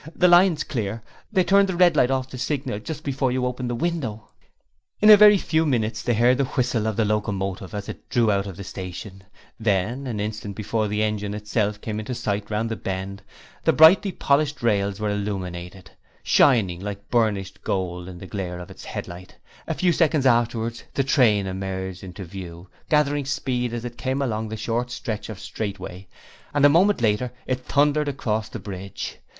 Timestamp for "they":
1.31-1.43, 6.01-6.15